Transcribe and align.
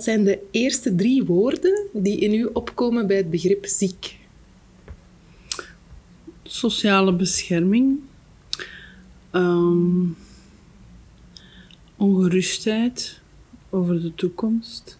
Wat 0.00 0.08
zijn 0.08 0.24
de 0.24 0.38
eerste 0.50 0.94
drie 0.94 1.24
woorden 1.24 1.86
die 1.92 2.18
in 2.18 2.34
u 2.34 2.44
opkomen 2.52 3.06
bij 3.06 3.16
het 3.16 3.30
begrip 3.30 3.66
ziek? 3.66 4.18
Sociale 6.42 7.14
bescherming. 7.14 7.98
Ehm, 9.30 10.04
ongerustheid 11.96 13.20
over 13.70 14.02
de 14.02 14.14
toekomst. 14.14 14.98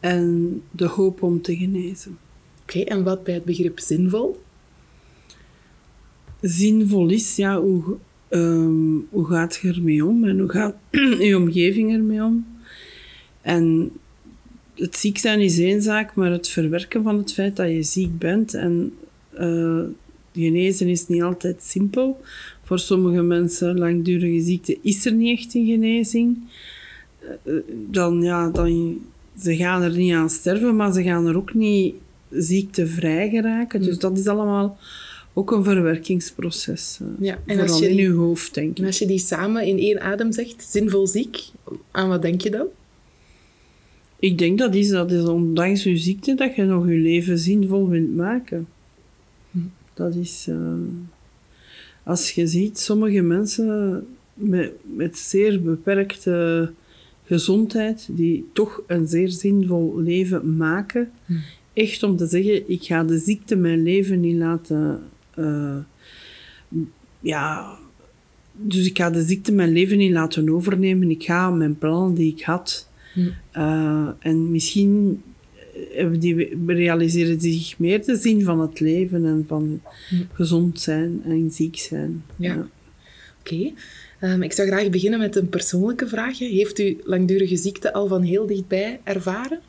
En 0.00 0.62
de 0.70 0.86
hoop 0.86 1.22
om 1.22 1.42
te 1.42 1.56
genezen. 1.56 2.18
Oké, 2.62 2.80
en 2.80 3.04
wat 3.04 3.24
bij 3.24 3.34
het 3.34 3.44
begrip 3.44 3.80
zinvol? 3.80 4.42
Zinvol 6.40 7.08
is, 7.08 7.36
ja, 7.36 7.60
hoe, 7.60 7.96
ehm, 8.28 8.96
hoe 9.10 9.26
gaat 9.26 9.58
je 9.62 9.68
ermee 9.68 10.04
om 10.06 10.24
en 10.24 10.38
hoe 10.38 10.50
gaat 10.50 10.76
je 11.28 11.36
omgeving 11.36 11.92
ermee 11.92 12.22
om? 12.22 12.51
En 13.42 13.92
het 14.74 14.96
ziek 14.96 15.18
zijn 15.18 15.40
is 15.40 15.58
één 15.58 15.82
zaak, 15.82 16.14
maar 16.14 16.30
het 16.30 16.48
verwerken 16.48 17.02
van 17.02 17.18
het 17.18 17.32
feit 17.32 17.56
dat 17.56 17.68
je 17.68 17.82
ziek 17.82 18.18
bent 18.18 18.54
en 18.54 18.92
uh, 19.38 19.82
genezen 20.32 20.88
is 20.88 21.06
niet 21.06 21.22
altijd 21.22 21.62
simpel. 21.62 22.20
Voor 22.62 22.78
sommige 22.78 23.22
mensen, 23.22 23.78
langdurige 23.78 24.42
ziekte, 24.44 24.78
is 24.82 25.06
er 25.06 25.12
niet 25.12 25.38
echt 25.38 25.54
een 25.54 25.66
genezing. 25.66 26.38
Uh, 27.44 27.54
dan, 27.90 28.22
ja, 28.22 28.50
dan, 28.50 28.98
ze 29.38 29.56
gaan 29.56 29.82
er 29.82 29.96
niet 29.96 30.12
aan 30.12 30.30
sterven, 30.30 30.76
maar 30.76 30.92
ze 30.92 31.02
gaan 31.02 31.26
er 31.26 31.36
ook 31.36 31.54
niet 31.54 31.94
ziektevrij 32.30 33.30
geraken. 33.30 33.82
Dus 33.82 33.98
dat 33.98 34.18
is 34.18 34.26
allemaal 34.26 34.78
ook 35.32 35.50
een 35.50 35.64
verwerkingsproces. 35.64 36.98
Ja, 37.18 37.34
en 37.34 37.40
vooral 37.46 37.66
als 37.66 37.78
je 37.78 37.90
in 37.90 37.96
je 37.96 38.10
hoofd, 38.10 38.54
denk 38.54 38.70
ik. 38.70 38.78
En 38.78 38.84
als 38.84 38.98
je 38.98 39.06
die 39.06 39.18
samen 39.18 39.66
in 39.66 39.78
één 39.78 40.00
adem 40.00 40.32
zegt, 40.32 40.64
zinvol 40.70 41.06
ziek, 41.06 41.38
aan 41.90 42.08
wat 42.08 42.22
denk 42.22 42.40
je 42.40 42.50
dan? 42.50 42.66
Ik 44.22 44.38
denk 44.38 44.58
dat 44.58 44.74
is, 44.74 44.88
dat 44.88 45.12
is 45.12 45.24
ondanks 45.24 45.82
je 45.82 45.96
ziekte 45.96 46.34
dat 46.34 46.54
je 46.54 46.64
nog 46.64 46.88
je 46.88 46.96
leven 46.96 47.38
zinvol 47.38 47.88
wilt 47.88 48.14
maken. 48.14 48.68
Dat 49.94 50.14
is... 50.14 50.46
Uh, 50.48 50.72
als 52.02 52.30
je 52.30 52.46
ziet, 52.46 52.78
sommige 52.78 53.20
mensen 53.20 54.06
met, 54.34 54.72
met 54.82 55.18
zeer 55.18 55.62
beperkte 55.62 56.72
gezondheid, 57.24 58.08
die 58.10 58.48
toch 58.52 58.82
een 58.86 59.08
zeer 59.08 59.28
zinvol 59.28 60.00
leven 60.00 60.56
maken, 60.56 61.10
echt 61.72 62.02
om 62.02 62.16
te 62.16 62.26
zeggen, 62.26 62.70
ik 62.70 62.82
ga 62.82 63.04
de 63.04 63.18
ziekte 63.18 63.56
mijn 63.56 63.82
leven 63.82 64.20
niet 64.20 64.36
laten... 64.36 65.02
Uh, 65.38 65.76
ja... 67.20 67.78
Dus 68.52 68.86
ik 68.86 68.98
ga 68.98 69.10
de 69.10 69.22
ziekte 69.22 69.52
mijn 69.52 69.72
leven 69.72 69.98
niet 69.98 70.12
laten 70.12 70.50
overnemen. 70.50 71.10
Ik 71.10 71.22
ga 71.22 71.50
mijn 71.50 71.78
plan 71.78 72.14
die 72.14 72.32
ik 72.32 72.42
had 72.42 72.90
uh, 73.56 74.08
en 74.18 74.50
misschien 74.50 75.22
hebben 75.92 76.20
die, 76.20 76.64
realiseren 76.66 77.40
zich 77.40 77.78
meer 77.78 78.04
de 78.04 78.16
zin 78.16 78.42
van 78.42 78.60
het 78.60 78.80
leven 78.80 79.24
en 79.24 79.44
van 79.48 79.80
gezond 80.32 80.80
zijn 80.80 81.22
en 81.24 81.50
ziek 81.50 81.76
zijn. 81.76 82.24
Ja. 82.36 82.68
Oké. 83.40 83.72
Ehm, 84.20 84.42
ik 84.42 84.52
zou 84.52 84.68
graag 84.68 84.90
beginnen 84.90 85.18
met 85.18 85.36
een 85.36 85.48
persoonlijke 85.48 86.08
vraag. 86.08 86.38
Heeft 86.38 86.78
u 86.78 87.00
langdurige 87.04 87.56
ziekte 87.56 87.92
al 87.92 88.06
van 88.06 88.22
heel 88.22 88.46
dichtbij 88.46 89.00
ervaren? 89.04 89.60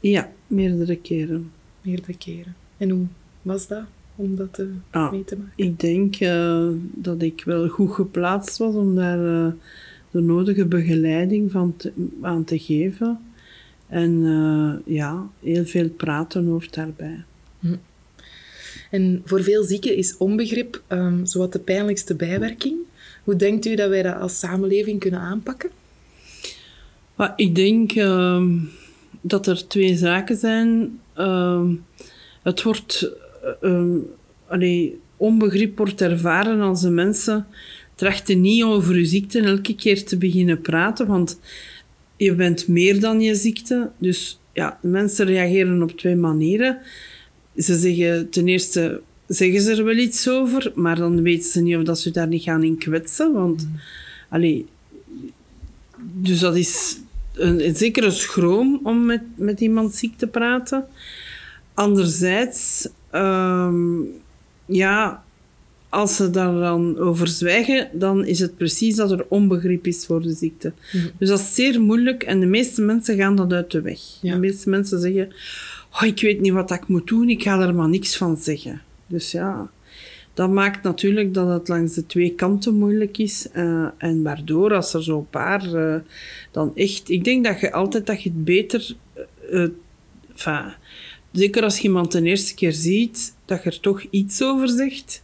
Ja, 0.00 0.32
meerdere 0.46 0.96
keren. 0.96 1.50
Meerdere 1.82 2.16
keren. 2.16 2.54
En 2.76 2.90
hoe 2.90 3.06
was 3.42 3.68
dat 3.68 3.84
om 4.16 4.36
dat 4.36 4.54
te 4.54 4.70
ah, 4.90 5.10
mee 5.10 5.24
te 5.24 5.36
maken? 5.36 5.52
Ik 5.56 5.80
denk 5.80 6.20
uh, 6.20 6.68
dat 6.94 7.22
ik 7.22 7.42
wel 7.44 7.68
goed 7.68 7.90
geplaatst 7.90 8.58
was 8.58 8.74
om 8.74 8.94
daar 8.94 9.54
de 10.10 10.20
nodige 10.20 10.66
begeleiding 10.66 11.50
van 11.50 11.74
aan 12.22 12.44
te 12.44 12.58
geven. 12.58 13.18
En 13.88 14.10
uh, 14.10 14.94
ja, 14.96 15.28
heel 15.42 15.64
veel 15.64 15.88
praten 15.88 16.46
hoort 16.46 16.74
daarbij. 16.74 17.24
Hm. 17.60 17.76
En 18.90 19.22
voor 19.24 19.42
veel 19.42 19.64
zieken 19.64 19.96
is 19.96 20.16
onbegrip 20.16 20.82
um, 20.88 21.26
zowat 21.26 21.52
de 21.52 21.58
pijnlijkste 21.58 22.14
bijwerking. 22.14 22.76
Hoe 23.24 23.36
denkt 23.36 23.66
u 23.66 23.74
dat 23.74 23.88
wij 23.88 24.02
dat 24.02 24.20
als 24.20 24.38
samenleving 24.38 25.00
kunnen 25.00 25.20
aanpakken? 25.20 25.70
Maar 27.14 27.32
ik 27.36 27.54
denk 27.54 27.94
uh, 27.94 28.44
dat 29.20 29.46
er 29.46 29.68
twee 29.68 29.96
zaken 29.96 30.36
zijn. 30.36 30.98
Uh, 31.16 31.68
het 32.42 32.62
wordt... 32.62 33.10
Allee, 34.46 34.98
onbegrip 35.16 35.76
wordt 35.76 36.00
ervaren 36.00 36.60
als 36.60 36.80
de 36.80 36.90
mensen 36.90 37.46
trachten 38.00 38.40
niet 38.40 38.62
over 38.62 38.98
je 38.98 39.04
ziekte 39.04 39.40
elke 39.40 39.74
keer 39.74 40.04
te 40.04 40.16
beginnen 40.16 40.60
praten, 40.60 41.06
want 41.06 41.40
je 42.16 42.34
bent 42.34 42.68
meer 42.68 43.00
dan 43.00 43.20
je 43.20 43.34
ziekte. 43.34 43.90
Dus 43.98 44.38
ja, 44.52 44.78
mensen 44.82 45.26
reageren 45.26 45.82
op 45.82 45.90
twee 45.90 46.16
manieren. 46.16 46.78
Ze 47.56 47.74
zeggen 47.74 48.30
ten 48.30 48.48
eerste 48.48 49.00
zeggen 49.26 49.60
ze 49.60 49.70
er 49.70 49.84
wel 49.84 49.96
iets 49.96 50.28
over, 50.28 50.72
maar 50.74 50.96
dan 50.96 51.22
weten 51.22 51.50
ze 51.50 51.60
niet 51.60 51.76
of 51.76 51.82
dat 51.82 52.00
ze 52.00 52.10
daar 52.10 52.26
niet 52.26 52.42
gaan 52.42 52.62
in 52.62 52.78
kwetsen. 52.78 53.32
Want, 53.32 53.62
mm. 53.62 53.80
allee, 54.28 54.66
dus 55.98 56.38
dat 56.38 56.56
is 56.56 57.00
een, 57.34 57.66
een 57.66 57.76
zekere 57.76 58.10
schroom 58.10 58.80
om 58.82 59.06
met, 59.06 59.22
met 59.34 59.60
iemand 59.60 59.94
ziek 59.94 60.18
te 60.18 60.26
praten. 60.26 60.84
Anderzijds, 61.74 62.88
um, 63.12 64.08
ja, 64.66 65.24
als 65.90 66.16
ze 66.16 66.30
daar 66.30 66.52
dan 66.52 66.98
over 66.98 67.28
zwijgen, 67.28 67.88
dan 67.92 68.26
is 68.26 68.38
het 68.38 68.56
precies 68.56 68.96
dat 68.96 69.10
er 69.10 69.26
onbegrip 69.28 69.86
is 69.86 70.06
voor 70.06 70.22
de 70.22 70.32
ziekte. 70.32 70.72
Mhm. 70.92 71.06
Dus 71.18 71.28
dat 71.28 71.38
is 71.38 71.54
zeer 71.54 71.80
moeilijk 71.80 72.22
en 72.22 72.40
de 72.40 72.46
meeste 72.46 72.82
mensen 72.82 73.16
gaan 73.16 73.36
dat 73.36 73.52
uit 73.52 73.70
de 73.70 73.80
weg. 73.80 74.00
De 74.20 74.38
meeste 74.38 74.68
mensen 74.68 75.00
zeggen, 75.00 75.28
oh, 75.92 76.02
ik 76.06 76.20
weet 76.20 76.40
niet 76.40 76.52
wat 76.52 76.70
ik 76.70 76.86
moet 76.86 77.06
doen, 77.06 77.28
ik 77.28 77.42
ga 77.42 77.60
er 77.60 77.74
maar 77.74 77.88
niks 77.88 78.16
van 78.16 78.36
zeggen. 78.36 78.82
Dus 79.06 79.30
ja, 79.30 79.70
dat 80.34 80.50
maakt 80.50 80.82
natuurlijk 80.82 81.34
dat 81.34 81.48
het 81.48 81.68
langs 81.68 81.94
de 81.94 82.06
twee 82.06 82.34
kanten 82.34 82.74
moeilijk 82.74 83.18
is. 83.18 83.48
Uh, 83.56 83.86
en 83.98 84.22
waardoor, 84.22 84.74
als 84.74 84.94
er 84.94 85.02
zo'n 85.02 85.28
paar 85.30 85.74
uh, 85.74 85.94
dan 86.50 86.76
echt... 86.76 87.10
Ik 87.10 87.24
denk 87.24 87.44
dat 87.44 87.60
je 87.60 87.72
altijd 87.72 88.06
dat 88.06 88.22
je 88.22 88.28
het 88.28 88.44
beter... 88.44 88.94
Uh, 89.52 90.66
zeker 91.32 91.62
als 91.62 91.76
je 91.76 91.82
iemand 91.82 92.12
de 92.12 92.22
eerste 92.22 92.54
keer 92.54 92.72
ziet, 92.72 93.34
dat 93.44 93.62
je 93.62 93.70
er 93.70 93.80
toch 93.80 94.06
iets 94.10 94.42
over 94.42 94.68
zegt 94.68 95.22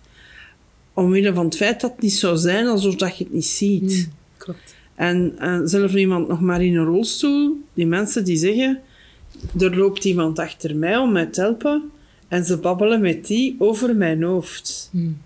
omwille 0.96 1.34
van 1.34 1.44
het 1.44 1.56
feit 1.56 1.80
dat 1.80 1.90
het 1.90 2.00
niet 2.00 2.12
zou 2.12 2.36
zijn 2.36 2.66
alsof 2.66 2.94
dat 2.94 3.18
je 3.18 3.24
het 3.24 3.32
niet 3.32 3.46
ziet. 3.46 4.06
Mm, 4.06 4.12
klopt. 4.36 4.74
En 4.94 5.36
uh, 5.40 5.60
zelf 5.64 5.94
iemand 5.94 6.28
nog 6.28 6.40
maar 6.40 6.64
in 6.64 6.76
een 6.76 6.84
rolstoel, 6.84 7.56
die 7.74 7.86
mensen 7.86 8.24
die 8.24 8.36
zeggen, 8.36 8.80
er 9.58 9.76
loopt 9.76 10.04
iemand 10.04 10.38
achter 10.38 10.76
mij 10.76 10.96
om 10.96 11.12
mij 11.12 11.26
te 11.26 11.40
helpen 11.40 11.90
en 12.28 12.44
ze 12.44 12.58
babbelen 12.58 13.00
met 13.00 13.26
die 13.26 13.56
over 13.58 13.96
mijn 13.96 14.22
hoofd. 14.22 14.88
Mm. 14.92 15.18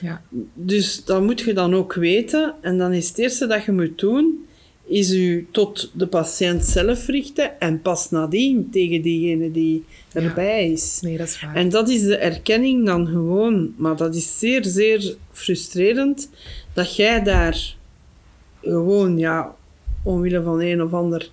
Ja. 0.00 0.22
Dus 0.54 1.04
dat 1.04 1.22
moet 1.22 1.40
je 1.40 1.52
dan 1.52 1.74
ook 1.74 1.94
weten 1.94 2.54
en 2.60 2.78
dan 2.78 2.92
is 2.92 3.08
het 3.08 3.18
eerste 3.18 3.46
dat 3.46 3.64
je 3.64 3.72
moet 3.72 3.98
doen, 3.98 4.46
is 4.86 5.12
u 5.12 5.46
tot 5.50 5.90
de 5.94 6.06
patiënt 6.06 6.64
zelf 6.64 7.06
richten 7.06 7.60
en 7.60 7.82
pas 7.82 8.10
nadien 8.10 8.70
tegen 8.70 9.02
diegene 9.02 9.50
die 9.50 9.84
erbij 10.12 10.70
is. 10.70 10.98
Nee, 11.02 11.16
dat 11.16 11.28
is 11.28 11.40
waar. 11.40 11.54
En 11.54 11.68
dat 11.68 11.88
is 11.88 12.02
de 12.02 12.16
erkenning 12.16 12.86
dan 12.86 13.06
gewoon. 13.06 13.74
Maar 13.76 13.96
dat 13.96 14.14
is 14.14 14.38
zeer, 14.38 14.64
zeer 14.64 15.16
frustrerend 15.32 16.30
dat 16.72 16.96
jij 16.96 17.22
daar 17.22 17.76
gewoon, 18.62 19.18
ja, 19.18 19.54
omwille 20.02 20.42
van 20.42 20.60
een 20.60 20.82
of 20.82 20.92
ander 20.92 21.30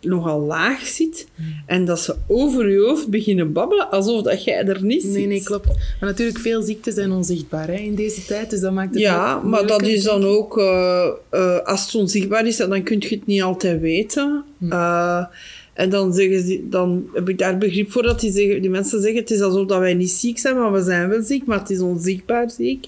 nogal 0.00 0.40
laag 0.40 0.86
zit 0.86 1.26
en 1.66 1.84
dat 1.84 2.00
ze 2.00 2.16
over 2.26 2.70
je 2.70 2.78
hoofd 2.78 3.08
beginnen 3.08 3.52
babbelen 3.52 3.90
alsof 3.90 4.22
dat 4.22 4.44
jij 4.44 4.66
er 4.66 4.84
niet 4.84 5.02
zit. 5.02 5.12
Nee, 5.12 5.26
nee, 5.26 5.42
klopt. 5.42 5.66
Maar 5.66 6.08
natuurlijk, 6.08 6.38
veel 6.38 6.62
ziekten 6.62 6.92
zijn 6.92 7.12
onzichtbaar 7.12 7.66
hè, 7.66 7.74
in 7.74 7.94
deze 7.94 8.24
tijd, 8.24 8.50
dus 8.50 8.60
dat 8.60 8.72
maakt 8.72 8.94
het 8.94 9.02
Ja, 9.02 9.38
maar 9.38 9.66
dat 9.66 9.82
is 9.82 10.02
dan 10.02 10.24
ook... 10.24 10.58
Uh, 10.58 11.06
uh, 11.32 11.58
als 11.58 11.84
het 11.84 11.94
onzichtbaar 11.94 12.46
is, 12.46 12.56
dan 12.56 12.82
kun 12.82 13.00
je 13.00 13.08
het 13.08 13.26
niet 13.26 13.42
altijd 13.42 13.80
weten. 13.80 14.44
Hmm. 14.58 14.72
Uh, 14.72 15.24
en 15.72 15.90
dan, 15.90 16.14
zeggen 16.14 16.46
ze, 16.46 16.68
dan 16.68 17.08
heb 17.12 17.28
ik 17.28 17.38
daar 17.38 17.58
begrip 17.58 17.90
voor 17.90 18.02
dat 18.02 18.20
die, 18.20 18.32
zeggen, 18.32 18.60
die 18.60 18.70
mensen 18.70 19.00
zeggen 19.00 19.20
het 19.20 19.30
is 19.30 19.40
alsof 19.40 19.66
dat 19.66 19.78
wij 19.78 19.94
niet 19.94 20.10
ziek 20.10 20.38
zijn, 20.38 20.56
maar 20.56 20.72
we 20.72 20.82
zijn 20.82 21.08
wel 21.08 21.22
ziek, 21.22 21.46
maar 21.46 21.58
het 21.58 21.70
is 21.70 21.80
onzichtbaar 21.80 22.50
ziek. 22.50 22.86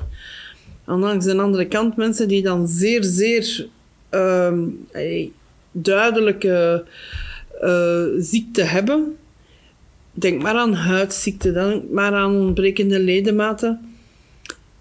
En 0.86 0.98
langs 0.98 1.24
de 1.24 1.38
andere 1.38 1.66
kant 1.66 1.96
mensen 1.96 2.28
die 2.28 2.42
dan 2.42 2.68
zeer, 2.68 3.04
zeer... 3.04 3.68
Um, 4.10 4.86
duidelijke 5.72 6.84
uh, 7.62 8.04
ziekte 8.18 8.62
hebben. 8.62 9.16
Denk 10.12 10.42
maar 10.42 10.54
aan 10.54 10.74
huidziekte, 10.74 11.52
denk 11.52 11.90
maar 11.90 12.12
aan 12.12 12.34
ontbrekende 12.36 13.00
ledematen. 13.00 13.80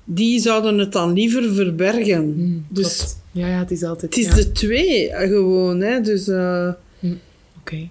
Die 0.03 0.39
zouden 0.39 0.77
het 0.77 0.91
dan 0.91 1.13
liever 1.13 1.53
verbergen. 1.53 2.25
Mm, 2.35 2.65
dus 2.69 3.15
ja, 3.31 3.47
ja, 3.47 3.59
het 3.59 3.71
is 3.71 3.83
altijd... 3.83 4.15
Het 4.15 4.25
is 4.25 4.33
de 4.33 4.51
twee 4.51 5.09
gewoon, 5.13 5.81
hè. 5.81 6.01
Dus... 6.01 6.27
Uh, 6.27 6.69
Oké. 7.59 7.89